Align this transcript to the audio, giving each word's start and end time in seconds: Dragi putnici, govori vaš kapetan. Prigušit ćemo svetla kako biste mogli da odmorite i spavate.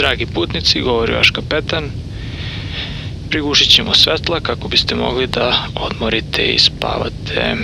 Dragi 0.00 0.26
putnici, 0.26 0.80
govori 0.80 1.12
vaš 1.12 1.30
kapetan. 1.30 1.90
Prigušit 3.30 3.68
ćemo 3.68 3.94
svetla 3.94 4.40
kako 4.40 4.68
biste 4.68 4.94
mogli 4.94 5.26
da 5.26 5.66
odmorite 5.74 6.42
i 6.42 6.58
spavate. 6.58 7.56